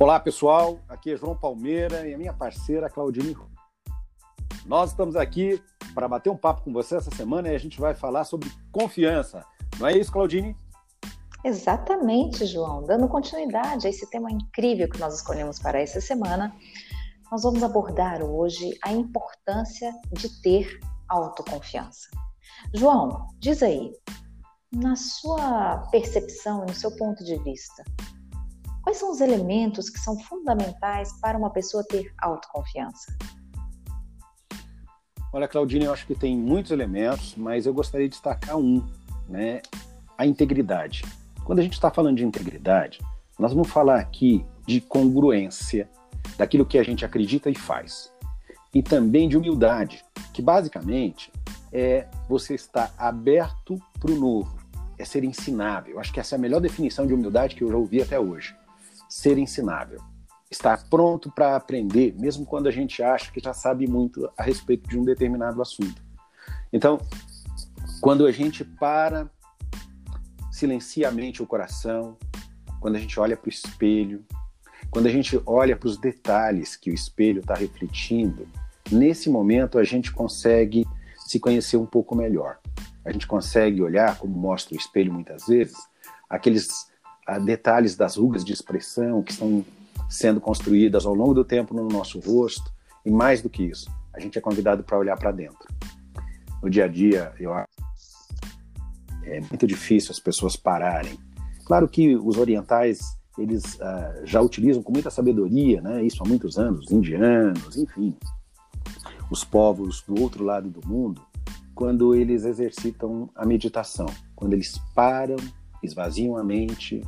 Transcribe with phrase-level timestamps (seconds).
[0.00, 3.36] Olá pessoal, aqui é João Palmeira e a minha parceira Claudine.
[4.64, 5.62] Nós estamos aqui
[5.94, 9.44] para bater um papo com você essa semana e a gente vai falar sobre confiança.
[9.78, 10.56] Não é isso, Claudine?
[11.44, 12.82] Exatamente, João.
[12.82, 16.50] Dando continuidade a esse tema incrível que nós escolhemos para essa semana,
[17.30, 22.08] nós vamos abordar hoje a importância de ter autoconfiança.
[22.72, 23.92] João, diz aí,
[24.72, 27.84] na sua percepção e no seu ponto de vista,
[28.82, 33.16] quais são os elementos que são fundamentais para uma pessoa ter autoconfiança?
[35.32, 38.84] Olha, Claudine, eu acho que tem muitos elementos, mas eu gostaria de destacar um,
[39.28, 39.62] né?
[40.18, 41.04] A integridade.
[41.44, 42.98] Quando a gente está falando de integridade,
[43.38, 45.88] nós vamos falar aqui de congruência
[46.36, 48.12] daquilo que a gente acredita e faz.
[48.74, 51.32] E também de humildade, que basicamente
[51.72, 54.58] é você estar aberto para o novo,
[54.98, 55.94] é ser ensinável.
[55.94, 58.18] Eu acho que essa é a melhor definição de humildade que eu já ouvi até
[58.18, 58.54] hoje.
[59.10, 60.00] Ser ensinável.
[60.50, 64.88] Estar pronto para aprender, mesmo quando a gente acha que já sabe muito a respeito
[64.88, 66.02] de um determinado assunto.
[66.72, 66.98] Então,
[68.00, 69.28] quando a gente para
[70.52, 72.16] silencia a mente e o coração,
[72.80, 74.24] quando a gente olha para o espelho,
[74.90, 78.48] quando a gente olha para os detalhes que o espelho está refletindo,
[78.90, 80.86] nesse momento a gente consegue
[81.26, 82.58] se conhecer um pouco melhor.
[83.04, 85.76] A gente consegue olhar, como mostra o espelho muitas vezes,
[86.28, 86.89] aqueles
[87.44, 89.64] detalhes das rugas de expressão que estão
[90.08, 92.72] sendo construídas ao longo do tempo no nosso rosto,
[93.04, 95.68] e mais do que isso, a gente é convidado para olhar para dentro.
[96.62, 97.68] No dia a dia, eu acho
[99.22, 101.18] é muito difícil as pessoas pararem.
[101.64, 103.00] Claro que os orientais
[103.38, 106.02] eles uh, já utilizam com muita sabedoria, né?
[106.02, 108.14] Isso há muitos anos, os indianos, enfim,
[109.30, 111.22] os povos do outro lado do mundo,
[111.74, 115.36] quando eles exercitam a meditação, quando eles param,
[115.82, 117.02] esvaziam a mente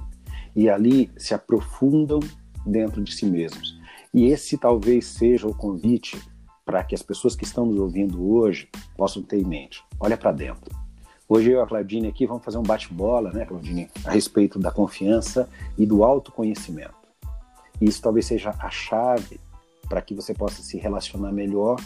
[0.54, 2.20] e ali se aprofundam
[2.66, 3.78] dentro de si mesmos.
[4.12, 6.20] E esse talvez seja o convite
[6.64, 9.82] para que as pessoas que estão nos ouvindo hoje possam ter em mente.
[9.98, 10.82] Olha para dentro
[11.34, 14.70] Hoje eu e a Claudine aqui vamos fazer um bate-bola, né, Claudine, a respeito da
[14.70, 16.92] confiança e do autoconhecimento.
[17.80, 19.40] E isso talvez seja a chave
[19.88, 21.80] para que você possa se relacionar melhor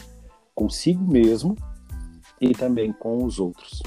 [0.53, 1.55] consigo mesmo
[2.41, 3.81] e também com os outros.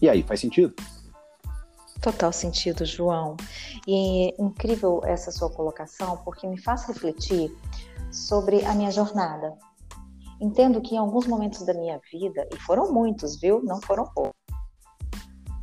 [0.00, 0.74] E aí, faz sentido?
[2.00, 3.36] Total sentido, João.
[3.86, 7.54] E é incrível essa sua colocação, porque me faz refletir
[8.10, 9.56] sobre a minha jornada.
[10.40, 13.62] Entendo que em alguns momentos da minha vida, e foram muitos, viu?
[13.62, 14.40] Não foram poucos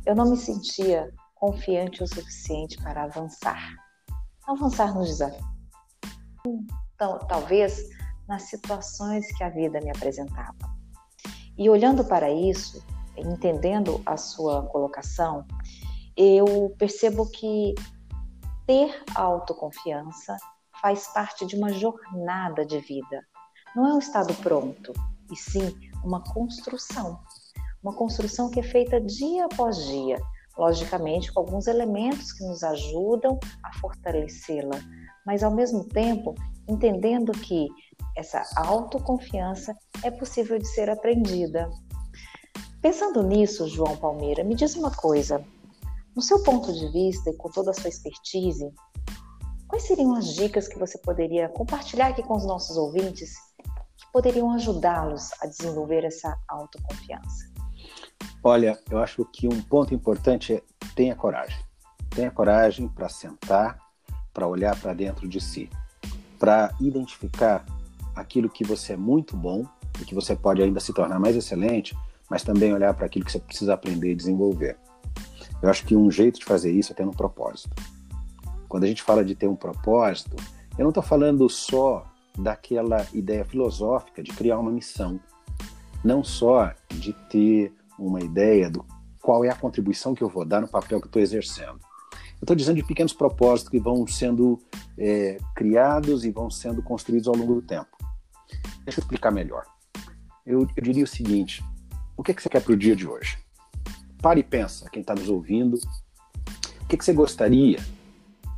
[0.08, 3.74] eu não me sentia confiante o suficiente para avançar.
[4.46, 5.44] Avançar nos desafios.
[6.94, 7.90] Então, talvez
[8.26, 10.56] nas situações que a vida me apresentava.
[11.58, 12.82] E olhando para isso,
[13.18, 15.44] entendendo a sua colocação,
[16.18, 17.74] eu percebo que
[18.66, 20.36] ter autoconfiança
[20.82, 23.24] faz parte de uma jornada de vida.
[23.74, 24.92] Não é um estado pronto,
[25.32, 25.74] e sim
[26.04, 27.18] uma construção
[27.82, 30.18] uma construção que é feita dia após dia,
[30.56, 34.78] logicamente com alguns elementos que nos ajudam a fortalecê-la,
[35.24, 36.34] mas ao mesmo tempo
[36.68, 37.68] entendendo que
[38.16, 41.70] essa autoconfiança é possível de ser aprendida.
[42.82, 45.44] Pensando nisso, João Palmeira, me diz uma coisa.
[46.18, 48.74] No seu ponto de vista e com toda a sua expertise,
[49.68, 53.34] quais seriam as dicas que você poderia compartilhar aqui com os nossos ouvintes
[53.96, 57.52] que poderiam ajudá-los a desenvolver essa autoconfiança?
[58.42, 60.62] Olha, eu acho que um ponto importante é
[60.96, 61.64] tenha coragem.
[62.10, 63.78] Tenha coragem para sentar,
[64.34, 65.70] para olhar para dentro de si,
[66.36, 67.64] para identificar
[68.16, 69.64] aquilo que você é muito bom
[70.00, 71.96] e que você pode ainda se tornar mais excelente,
[72.28, 74.76] mas também olhar para aquilo que você precisa aprender e desenvolver.
[75.62, 77.74] Eu acho que um jeito de fazer isso é ter um propósito.
[78.68, 80.36] Quando a gente fala de ter um propósito,
[80.76, 82.04] eu não estou falando só
[82.38, 85.18] daquela ideia filosófica de criar uma missão,
[86.04, 88.84] não só de ter uma ideia do
[89.20, 91.80] qual é a contribuição que eu vou dar no papel que estou exercendo.
[92.12, 94.60] Eu estou dizendo de pequenos propósitos que vão sendo
[94.96, 97.90] é, criados e vão sendo construídos ao longo do tempo.
[98.84, 99.64] Deixa eu explicar melhor.
[100.46, 101.64] Eu, eu diria o seguinte:
[102.16, 103.36] o que, é que você quer para o dia de hoje?
[104.20, 105.78] Pare e pensa, quem está nos ouvindo,
[106.82, 107.78] o que, que você gostaria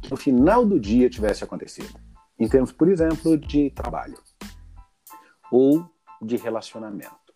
[0.03, 1.99] que no final do dia tivesse acontecido?
[2.39, 4.19] Em termos, por exemplo, de trabalho,
[5.51, 5.85] ou
[6.23, 7.35] de relacionamento,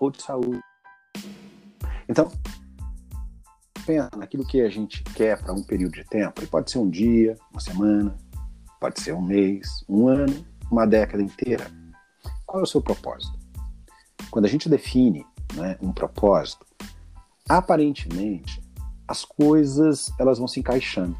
[0.00, 0.62] ou de saúde.
[2.08, 2.30] Então,
[3.84, 6.42] pensa naquilo que a gente quer para um período de tempo.
[6.42, 8.16] E pode ser um dia, uma semana,
[8.80, 11.66] pode ser um mês, um ano, uma década inteira.
[12.46, 13.38] Qual é o seu propósito?
[14.30, 16.66] Quando a gente define né, um propósito,
[17.58, 18.62] aparentemente
[19.06, 21.14] as coisas elas vão se encaixando.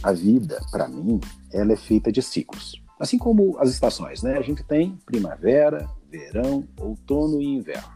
[0.00, 1.20] A vida, para mim,
[1.52, 2.80] ela é feita de ciclos.
[2.98, 4.38] Assim como as estações, né?
[4.38, 7.88] A gente tem primavera, verão, outono e inverno.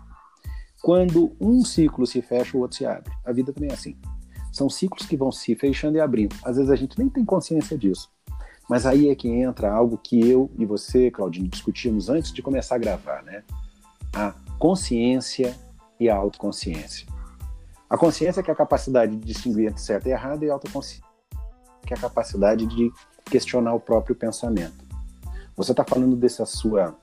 [0.82, 3.12] Quando um ciclo se fecha, o outro se abre.
[3.24, 3.96] A vida também é assim.
[4.52, 6.34] São ciclos que vão se fechando e abrindo.
[6.42, 8.10] Às vezes a gente nem tem consciência disso.
[8.68, 12.74] Mas aí é que entra algo que eu e você, Claudinho, discutimos antes de começar
[12.74, 13.44] a gravar, né?
[14.12, 15.56] A consciência
[16.00, 17.15] e a autoconsciência.
[17.88, 21.06] A consciência que é a capacidade de distinguir entre certo e errado e a autoconsciência
[21.86, 22.92] que é a capacidade de
[23.24, 24.84] questionar o próprio pensamento.
[25.56, 26.94] Você está falando dessa sua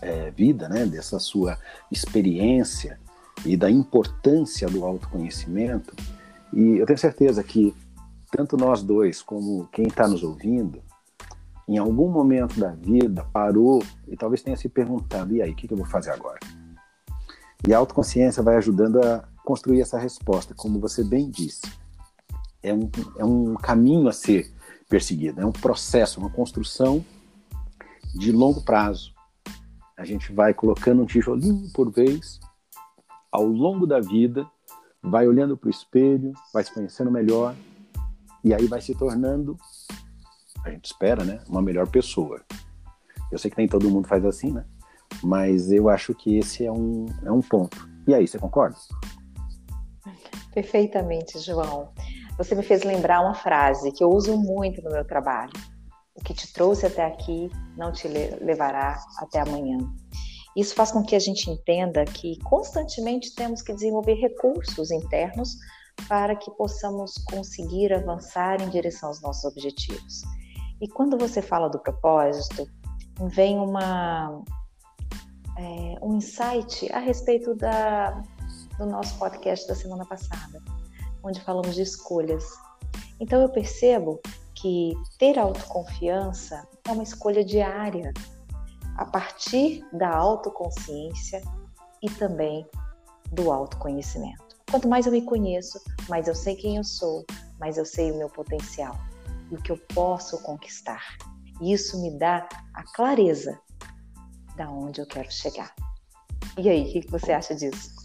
[0.00, 0.86] é, vida, né?
[0.86, 1.58] Dessa sua
[1.90, 2.98] experiência
[3.44, 5.94] e da importância do autoconhecimento.
[6.52, 7.74] E eu tenho certeza que
[8.30, 10.82] tanto nós dois como quem está nos ouvindo,
[11.68, 15.66] em algum momento da vida parou e talvez tenha se perguntado: e aí, o que,
[15.66, 16.38] que eu vou fazer agora?
[17.66, 21.62] E a autoconsciência vai ajudando a construir essa resposta, como você bem disse.
[22.62, 24.52] É um, é um caminho a ser
[24.88, 27.04] perseguido, é um processo, uma construção
[28.14, 29.12] de longo prazo.
[29.96, 32.40] A gente vai colocando um tijolinho por vez
[33.30, 34.46] ao longo da vida,
[35.02, 37.54] vai olhando para o espelho, vai se conhecendo melhor
[38.42, 39.56] e aí vai se tornando,
[40.64, 42.40] a gente espera, né, uma melhor pessoa.
[43.30, 44.64] Eu sei que nem todo mundo faz assim, né?
[45.22, 47.88] Mas eu acho que esse é um, é um ponto.
[48.06, 48.76] E aí, você concorda?
[50.54, 51.88] Perfeitamente, João.
[52.38, 55.52] Você me fez lembrar uma frase que eu uso muito no meu trabalho.
[56.14, 59.78] O que te trouxe até aqui não te levará até amanhã.
[60.56, 65.56] Isso faz com que a gente entenda que constantemente temos que desenvolver recursos internos
[66.08, 70.22] para que possamos conseguir avançar em direção aos nossos objetivos.
[70.80, 72.68] E quando você fala do propósito,
[73.30, 74.40] vem uma,
[75.58, 78.22] é, um insight a respeito da,
[78.78, 80.62] do nosso podcast da semana passada,
[81.22, 82.44] onde falamos de escolhas.
[83.20, 84.20] Então eu percebo
[84.54, 88.12] que ter autoconfiança é uma escolha diária,
[88.96, 91.42] a partir da autoconsciência
[92.02, 92.66] e também
[93.32, 94.44] do autoconhecimento.
[94.70, 97.24] Quanto mais eu me conheço, mais eu sei quem eu sou,
[97.58, 98.96] mais eu sei o meu potencial
[99.50, 101.02] e o que eu posso conquistar.
[101.60, 103.58] E isso me dá a clareza
[104.56, 105.74] da onde eu quero chegar.
[106.56, 108.03] E aí, o que você acha disso?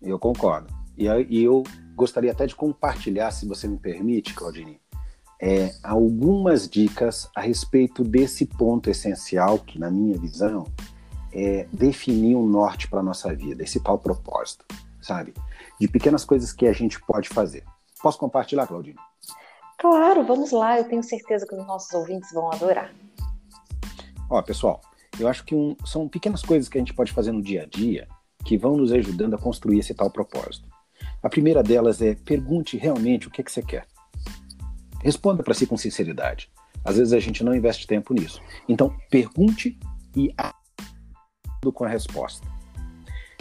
[0.00, 0.72] Eu concordo.
[0.96, 1.06] E
[1.42, 1.62] eu
[1.94, 4.80] gostaria até de compartilhar, se você me permite, Claudine,
[5.40, 10.66] é, algumas dicas a respeito desse ponto essencial que, na minha visão,
[11.32, 14.64] é definir um norte para a nossa vida, esse tal propósito,
[15.00, 15.34] sabe?
[15.78, 17.64] De pequenas coisas que a gente pode fazer.
[18.00, 18.98] Posso compartilhar, Claudine?
[19.78, 20.78] Claro, vamos lá.
[20.78, 22.94] Eu tenho certeza que os nossos ouvintes vão adorar.
[24.30, 24.80] Ó, pessoal,
[25.20, 27.66] eu acho que um, são pequenas coisas que a gente pode fazer no dia a
[27.66, 28.08] dia
[28.46, 30.68] que vão nos ajudando a construir esse tal propósito.
[31.20, 33.86] A primeira delas é pergunte realmente o que, é que você quer.
[35.02, 36.48] Responda para si com sinceridade.
[36.84, 38.40] Às vezes a gente não investe tempo nisso.
[38.68, 39.76] Então, pergunte
[40.14, 40.32] e
[41.74, 42.46] com a resposta.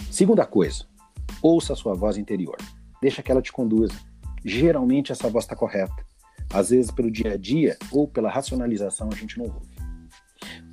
[0.10, 0.86] Segunda coisa,
[1.44, 2.58] ouça a sua voz interior.
[3.00, 3.94] Deixa que ela te conduza.
[4.44, 5.96] Geralmente essa voz está correta.
[6.52, 9.76] Às vezes, pelo dia a dia ou pela racionalização, a gente não ouve.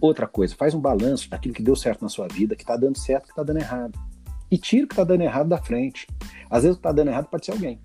[0.00, 2.96] Outra coisa, faz um balanço daquilo que deu certo na sua vida, que está dando
[2.96, 4.11] certo, que está dando errado.
[4.52, 6.06] E tira o que está dando errado da frente.
[6.50, 7.80] Às vezes o que está dando errado pode ser alguém.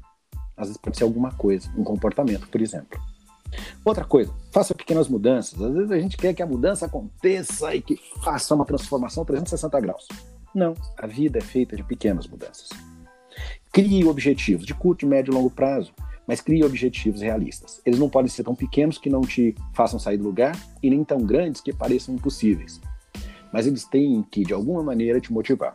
[0.57, 2.99] Às vezes pode ser alguma coisa, um comportamento, por exemplo.
[3.85, 5.61] Outra coisa, faça pequenas mudanças.
[5.61, 9.79] Às vezes a gente quer que a mudança aconteça e que faça uma transformação 360
[9.79, 10.09] graus.
[10.53, 12.67] Não, a vida é feita de pequenas mudanças.
[13.71, 15.93] Crie objetivos de curto, médio e longo prazo,
[16.27, 17.81] mas crie objetivos realistas.
[17.85, 21.01] Eles não podem ser tão pequenos que não te façam sair do lugar e nem
[21.05, 22.81] tão grandes que pareçam impossíveis.
[23.53, 25.71] Mas eles têm que, de alguma maneira, te motivar.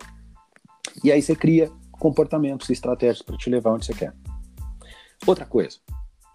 [1.03, 4.15] E aí você cria comportamentos e estratégias para te levar onde você quer.
[5.27, 5.79] Outra coisa,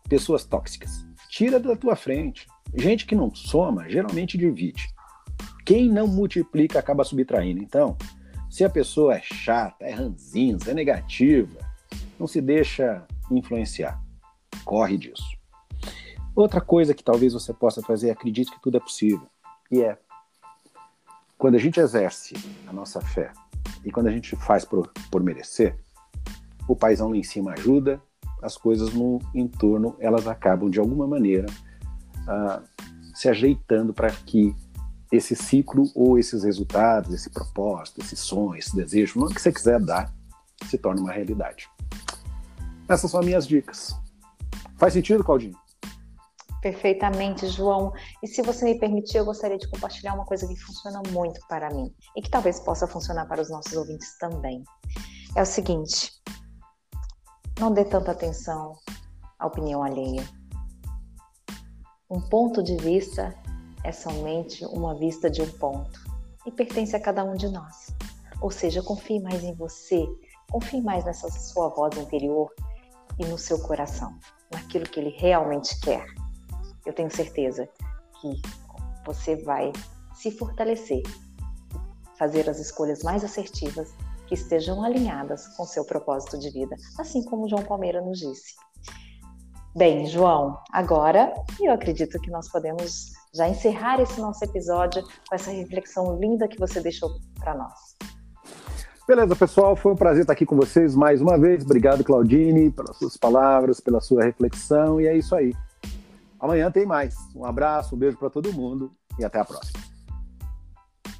[0.07, 1.05] pessoas tóxicas.
[1.29, 2.47] Tira da tua frente.
[2.73, 4.87] Gente que não soma, geralmente divide.
[5.65, 7.61] Quem não multiplica acaba subtraindo.
[7.61, 7.97] Então,
[8.49, 11.59] se a pessoa é chata, é ranzinza, é negativa,
[12.17, 14.01] não se deixa influenciar.
[14.63, 15.37] Corre disso.
[16.35, 19.27] Outra coisa que talvez você possa fazer acredite que tudo é possível.
[19.71, 19.97] E é.
[21.37, 22.33] Quando a gente exerce
[22.67, 23.31] a nossa fé
[23.85, 25.77] e quando a gente faz por, por merecer,
[26.67, 28.01] o paizão lá em cima ajuda,
[28.41, 31.45] as coisas no entorno elas acabam de alguma maneira
[32.23, 32.63] uh,
[33.13, 34.55] se ajeitando para que
[35.11, 39.79] esse ciclo ou esses resultados, esse propósito, esse sonho, esse desejo, o que você quiser
[39.79, 40.13] dar,
[40.65, 41.69] se torne uma realidade.
[42.89, 43.95] Essas são as minhas dicas.
[44.77, 45.55] Faz sentido, Claudinho?
[46.67, 47.93] Perfeitamente, João.
[48.21, 51.73] E se você me permitir, eu gostaria de compartilhar uma coisa que funciona muito para
[51.73, 54.61] mim e que talvez possa funcionar para os nossos ouvintes também.
[55.33, 56.11] É o seguinte:
[57.57, 58.73] não dê tanta atenção
[59.39, 60.27] à opinião alheia.
[62.09, 63.33] Um ponto de vista
[63.85, 66.01] é somente uma vista de um ponto
[66.45, 67.95] e pertence a cada um de nós.
[68.41, 70.05] Ou seja, confie mais em você,
[70.51, 72.53] confie mais nessa sua voz interior
[73.17, 74.19] e no seu coração,
[74.51, 76.16] naquilo que ele realmente quer
[76.87, 77.67] eu tenho certeza
[78.21, 78.41] que
[79.05, 79.73] você vai
[80.15, 81.03] se fortalecer,
[82.17, 83.93] fazer as escolhas mais assertivas
[84.25, 88.55] que estejam alinhadas com seu propósito de vida, assim como João Palmeira nos disse.
[89.75, 95.51] Bem, João, agora eu acredito que nós podemos já encerrar esse nosso episódio com essa
[95.51, 97.95] reflexão linda que você deixou para nós.
[99.07, 101.63] Beleza, pessoal, foi um prazer estar aqui com vocês mais uma vez.
[101.63, 105.53] Obrigado, Claudine, pelas suas palavras, pela sua reflexão, e é isso aí.
[106.39, 107.15] Amanhã tem mais.
[107.35, 109.79] Um abraço, um beijo para todo mundo e até a próxima.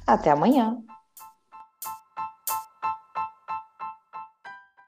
[0.06, 0.78] Até amanhã.